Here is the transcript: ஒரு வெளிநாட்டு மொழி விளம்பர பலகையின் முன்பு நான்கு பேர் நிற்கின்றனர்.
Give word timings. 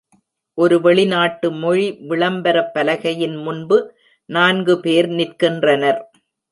ஒரு 0.57 0.77
வெளிநாட்டு 0.81 1.47
மொழி 1.51 1.85
விளம்பர 2.09 2.57
பலகையின் 2.73 3.37
முன்பு 3.43 3.79
நான்கு 4.29 4.75
பேர் 4.79 5.09
நிற்கின்றனர். 5.09 6.01